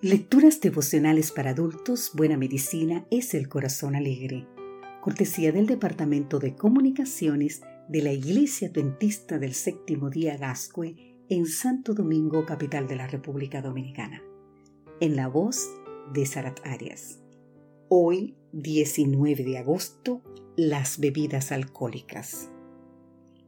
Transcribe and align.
Lecturas 0.00 0.60
devocionales 0.60 1.32
para 1.32 1.50
adultos, 1.50 2.12
Buena 2.14 2.36
Medicina 2.36 3.04
es 3.10 3.34
el 3.34 3.48
Corazón 3.48 3.96
Alegre. 3.96 4.46
Cortesía 5.00 5.50
del 5.50 5.66
Departamento 5.66 6.38
de 6.38 6.54
Comunicaciones 6.54 7.62
de 7.88 8.02
la 8.02 8.12
Iglesia 8.12 8.68
Adventista 8.68 9.40
del 9.40 9.54
Séptimo 9.54 10.08
Día 10.08 10.36
Gascue 10.36 10.94
en 11.28 11.46
Santo 11.46 11.94
Domingo, 11.94 12.46
capital 12.46 12.86
de 12.86 12.94
la 12.94 13.08
República 13.08 13.60
Dominicana. 13.60 14.22
En 15.00 15.16
la 15.16 15.26
voz 15.26 15.68
de 16.14 16.26
Sarat 16.26 16.64
Arias. 16.64 17.18
Hoy, 17.88 18.36
19 18.52 19.42
de 19.42 19.58
agosto, 19.58 20.22
las 20.56 21.00
bebidas 21.00 21.50
alcohólicas. 21.50 22.50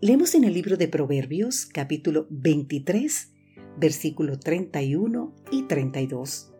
Leemos 0.00 0.34
en 0.34 0.42
el 0.42 0.54
libro 0.54 0.76
de 0.76 0.88
Proverbios, 0.88 1.66
capítulo 1.66 2.26
23, 2.28 3.34
versículo 3.78 4.38
31 4.38 5.32
y 5.50 5.62
32. 5.64 6.52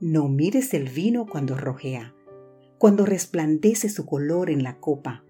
No 0.00 0.28
mires 0.28 0.74
el 0.74 0.88
vino 0.88 1.26
cuando 1.26 1.56
rojea, 1.56 2.14
cuando 2.78 3.06
resplandece 3.06 3.88
su 3.88 4.06
color 4.06 4.50
en 4.50 4.62
la 4.62 4.78
copa. 4.78 5.24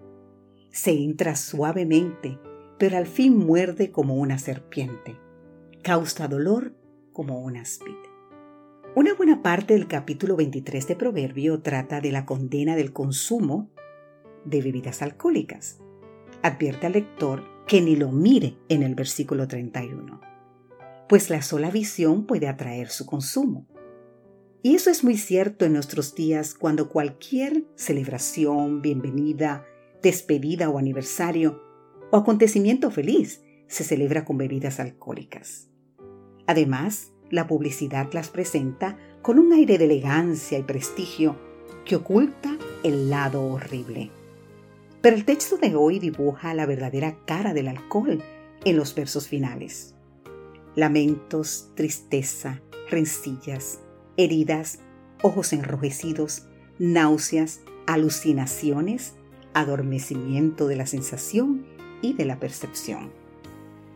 Se 0.70 0.90
entra 0.90 1.36
suavemente, 1.36 2.38
pero 2.78 2.96
al 2.96 3.06
fin 3.06 3.36
muerde 3.36 3.90
como 3.90 4.16
una 4.16 4.38
serpiente. 4.38 5.16
Causa 5.82 6.28
dolor 6.28 6.74
como 7.12 7.40
una 7.40 7.62
aspid. 7.62 7.94
Una 8.94 9.14
buena 9.14 9.42
parte 9.42 9.74
del 9.74 9.88
capítulo 9.88 10.36
23 10.36 10.88
de 10.88 10.96
Proverbio 10.96 11.60
trata 11.60 12.00
de 12.00 12.12
la 12.12 12.24
condena 12.24 12.76
del 12.76 12.92
consumo 12.92 13.70
de 14.44 14.62
bebidas 14.62 15.02
alcohólicas. 15.02 15.78
Advierte 16.42 16.86
al 16.86 16.94
lector 16.94 17.44
que 17.66 17.80
ni 17.80 17.94
lo 17.96 18.10
mire 18.10 18.56
en 18.68 18.82
el 18.82 18.94
versículo 18.94 19.46
31 19.46 20.35
pues 21.08 21.30
la 21.30 21.42
sola 21.42 21.70
visión 21.70 22.26
puede 22.26 22.48
atraer 22.48 22.88
su 22.88 23.06
consumo. 23.06 23.66
Y 24.62 24.74
eso 24.74 24.90
es 24.90 25.04
muy 25.04 25.16
cierto 25.16 25.64
en 25.64 25.72
nuestros 25.72 26.14
días 26.14 26.54
cuando 26.54 26.88
cualquier 26.88 27.64
celebración, 27.76 28.82
bienvenida, 28.82 29.64
despedida 30.02 30.68
o 30.68 30.78
aniversario 30.78 31.62
o 32.10 32.16
acontecimiento 32.16 32.90
feliz 32.90 33.42
se 33.68 33.84
celebra 33.84 34.24
con 34.24 34.38
bebidas 34.38 34.80
alcohólicas. 34.80 35.68
Además, 36.46 37.12
la 37.30 37.46
publicidad 37.46 38.12
las 38.12 38.28
presenta 38.28 38.98
con 39.22 39.38
un 39.38 39.52
aire 39.52 39.78
de 39.78 39.84
elegancia 39.84 40.58
y 40.58 40.62
prestigio 40.62 41.36
que 41.84 41.96
oculta 41.96 42.56
el 42.82 43.10
lado 43.10 43.44
horrible. 43.44 44.10
Pero 45.00 45.14
el 45.14 45.24
texto 45.24 45.58
de 45.58 45.76
hoy 45.76 46.00
dibuja 46.00 46.54
la 46.54 46.66
verdadera 46.66 47.16
cara 47.26 47.54
del 47.54 47.68
alcohol 47.68 48.22
en 48.64 48.76
los 48.76 48.94
versos 48.94 49.28
finales 49.28 49.95
lamentos, 50.76 51.70
tristeza, 51.74 52.60
rencillas, 52.90 53.80
heridas, 54.16 54.78
ojos 55.22 55.52
enrojecidos, 55.52 56.46
náuseas, 56.78 57.62
alucinaciones, 57.86 59.14
adormecimiento 59.54 60.68
de 60.68 60.76
la 60.76 60.86
sensación 60.86 61.66
y 62.02 62.12
de 62.12 62.26
la 62.26 62.38
percepción. 62.38 63.10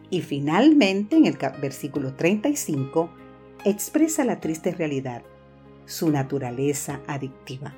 Y 0.08 0.22
finalmente, 0.22 1.16
en 1.16 1.26
el 1.26 1.36
versículo 1.60 2.14
35, 2.14 3.10
expresa 3.64 4.24
la 4.24 4.40
triste 4.40 4.72
realidad, 4.72 5.22
su 5.84 6.10
naturaleza 6.10 7.00
adictiva. 7.06 7.74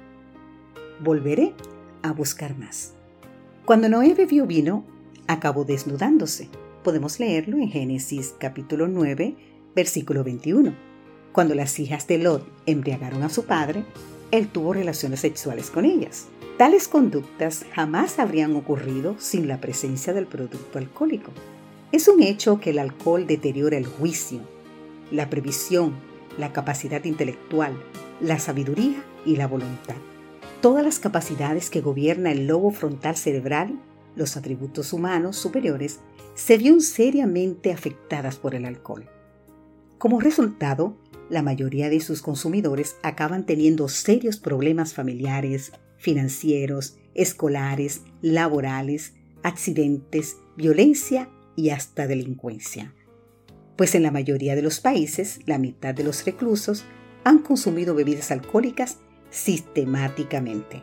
Volveré 1.00 1.54
a 2.02 2.12
buscar 2.12 2.56
más. 2.56 2.94
Cuando 3.64 3.88
Noé 3.88 4.14
bebió 4.14 4.46
vino, 4.46 4.84
acabó 5.26 5.64
desnudándose 5.64 6.48
Podemos 6.82 7.20
leerlo 7.20 7.58
en 7.58 7.68
Génesis 7.68 8.34
capítulo 8.40 8.88
9, 8.88 9.36
versículo 9.72 10.24
21. 10.24 10.74
Cuando 11.30 11.54
las 11.54 11.78
hijas 11.78 12.08
de 12.08 12.18
Lot 12.18 12.44
embriagaron 12.66 13.22
a 13.22 13.28
su 13.28 13.44
padre, 13.44 13.84
él 14.32 14.48
tuvo 14.48 14.72
relaciones 14.72 15.20
sexuales 15.20 15.70
con 15.70 15.84
ellas. 15.84 16.26
Tales 16.58 16.88
conductas 16.88 17.64
jamás 17.72 18.18
habrían 18.18 18.56
ocurrido 18.56 19.14
sin 19.20 19.46
la 19.46 19.60
presencia 19.60 20.12
del 20.12 20.26
producto 20.26 20.80
alcohólico. 20.80 21.30
Es 21.92 22.08
un 22.08 22.20
hecho 22.20 22.58
que 22.58 22.70
el 22.70 22.80
alcohol 22.80 23.28
deteriora 23.28 23.76
el 23.76 23.86
juicio, 23.86 24.40
la 25.12 25.30
previsión, 25.30 25.94
la 26.36 26.52
capacidad 26.52 27.04
intelectual, 27.04 27.80
la 28.20 28.40
sabiduría 28.40 29.04
y 29.24 29.36
la 29.36 29.46
voluntad. 29.46 29.94
Todas 30.60 30.82
las 30.82 30.98
capacidades 30.98 31.70
que 31.70 31.80
gobierna 31.80 32.32
el 32.32 32.48
lobo 32.48 32.72
frontal 32.72 33.16
cerebral, 33.16 33.78
los 34.14 34.36
atributos 34.36 34.92
humanos 34.92 35.36
superiores, 35.36 36.00
se 36.34 36.58
vieron 36.58 36.80
seriamente 36.80 37.72
afectadas 37.72 38.36
por 38.36 38.54
el 38.54 38.64
alcohol. 38.64 39.08
Como 39.98 40.20
resultado, 40.20 40.96
la 41.28 41.42
mayoría 41.42 41.88
de 41.88 42.00
sus 42.00 42.22
consumidores 42.22 42.96
acaban 43.02 43.46
teniendo 43.46 43.88
serios 43.88 44.36
problemas 44.36 44.94
familiares, 44.94 45.72
financieros, 45.96 46.96
escolares, 47.14 48.02
laborales, 48.20 49.14
accidentes, 49.42 50.36
violencia 50.56 51.30
y 51.56 51.70
hasta 51.70 52.06
delincuencia. 52.06 52.94
Pues 53.76 53.94
en 53.94 54.02
la 54.02 54.10
mayoría 54.10 54.54
de 54.54 54.62
los 54.62 54.80
países, 54.80 55.40
la 55.46 55.58
mitad 55.58 55.94
de 55.94 56.04
los 56.04 56.24
reclusos 56.24 56.84
han 57.24 57.38
consumido 57.38 57.94
bebidas 57.94 58.30
alcohólicas 58.30 58.98
sistemáticamente. 59.30 60.82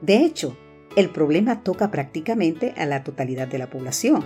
De 0.00 0.24
hecho, 0.24 0.56
el 0.98 1.10
problema 1.10 1.62
toca 1.62 1.92
prácticamente 1.92 2.74
a 2.76 2.84
la 2.84 3.04
totalidad 3.04 3.46
de 3.46 3.58
la 3.58 3.70
población, 3.70 4.24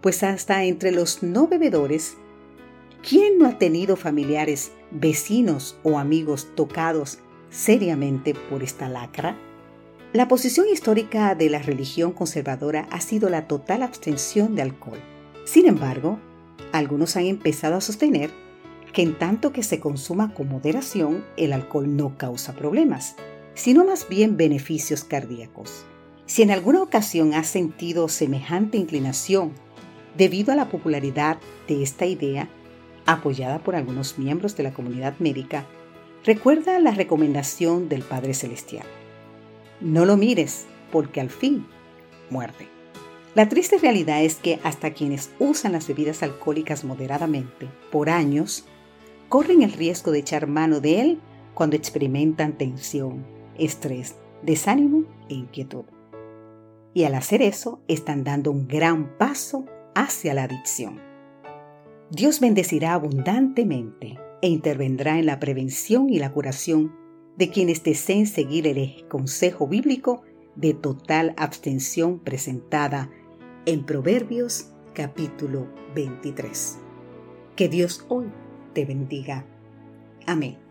pues 0.00 0.22
hasta 0.22 0.62
entre 0.62 0.92
los 0.92 1.24
no 1.24 1.48
bebedores, 1.48 2.16
¿quién 3.02 3.38
no 3.40 3.48
ha 3.48 3.58
tenido 3.58 3.96
familiares, 3.96 4.70
vecinos 4.92 5.76
o 5.82 5.98
amigos 5.98 6.46
tocados 6.54 7.18
seriamente 7.50 8.36
por 8.48 8.62
esta 8.62 8.88
lacra? 8.88 9.36
La 10.12 10.28
posición 10.28 10.68
histórica 10.72 11.34
de 11.34 11.50
la 11.50 11.58
religión 11.58 12.12
conservadora 12.12 12.86
ha 12.92 13.00
sido 13.00 13.28
la 13.28 13.48
total 13.48 13.82
abstención 13.82 14.54
de 14.54 14.62
alcohol. 14.62 15.00
Sin 15.44 15.66
embargo, 15.66 16.20
algunos 16.70 17.16
han 17.16 17.24
empezado 17.24 17.74
a 17.74 17.80
sostener 17.80 18.30
que 18.92 19.02
en 19.02 19.18
tanto 19.18 19.52
que 19.52 19.64
se 19.64 19.80
consuma 19.80 20.34
con 20.34 20.48
moderación, 20.48 21.24
el 21.36 21.52
alcohol 21.52 21.96
no 21.96 22.16
causa 22.16 22.54
problemas, 22.54 23.16
sino 23.54 23.84
más 23.84 24.08
bien 24.08 24.36
beneficios 24.36 25.02
cardíacos. 25.02 25.84
Si 26.26 26.42
en 26.42 26.50
alguna 26.50 26.82
ocasión 26.82 27.34
has 27.34 27.46
sentido 27.46 28.08
semejante 28.08 28.78
inclinación 28.78 29.52
Debido 30.16 30.52
a 30.52 30.56
la 30.56 30.70
popularidad 30.70 31.36
de 31.68 31.82
esta 31.82 32.06
idea, 32.06 32.48
apoyada 33.04 33.58
por 33.58 33.76
algunos 33.76 34.18
miembros 34.18 34.56
de 34.56 34.62
la 34.62 34.72
comunidad 34.72 35.14
médica, 35.18 35.66
recuerda 36.24 36.78
la 36.78 36.92
recomendación 36.92 37.90
del 37.90 38.02
Padre 38.02 38.32
Celestial. 38.32 38.86
No 39.80 40.06
lo 40.06 40.16
mires, 40.16 40.64
porque 40.90 41.20
al 41.20 41.28
fin 41.28 41.66
muerde. 42.30 42.68
La 43.34 43.50
triste 43.50 43.76
realidad 43.76 44.22
es 44.22 44.36
que 44.36 44.58
hasta 44.62 44.94
quienes 44.94 45.30
usan 45.38 45.72
las 45.72 45.86
bebidas 45.86 46.22
alcohólicas 46.22 46.84
moderadamente 46.84 47.68
por 47.92 48.08
años, 48.08 48.64
corren 49.28 49.60
el 49.60 49.72
riesgo 49.72 50.12
de 50.12 50.20
echar 50.20 50.46
mano 50.46 50.80
de 50.80 51.02
él 51.02 51.20
cuando 51.52 51.76
experimentan 51.76 52.56
tensión, 52.56 53.26
estrés, 53.58 54.14
desánimo 54.42 55.04
e 55.28 55.34
inquietud. 55.34 55.84
Y 56.96 57.04
al 57.04 57.14
hacer 57.14 57.42
eso, 57.42 57.82
están 57.88 58.24
dando 58.24 58.50
un 58.50 58.66
gran 58.66 59.18
paso 59.18 59.66
hacia 59.94 60.32
la 60.32 60.44
adicción. 60.44 60.98
Dios 62.10 62.40
bendecirá 62.40 62.94
abundantemente 62.94 64.18
e 64.40 64.48
intervendrá 64.48 65.18
en 65.18 65.26
la 65.26 65.38
prevención 65.38 66.08
y 66.08 66.18
la 66.18 66.32
curación 66.32 66.96
de 67.36 67.50
quienes 67.50 67.84
deseen 67.84 68.26
seguir 68.26 68.66
el 68.66 69.06
consejo 69.08 69.68
bíblico 69.68 70.22
de 70.54 70.72
total 70.72 71.34
abstención 71.36 72.18
presentada 72.18 73.10
en 73.66 73.84
Proverbios 73.84 74.72
capítulo 74.94 75.68
23. 75.94 76.78
Que 77.56 77.68
Dios 77.68 78.06
hoy 78.08 78.24
te 78.72 78.86
bendiga. 78.86 79.44
Amén. 80.24 80.65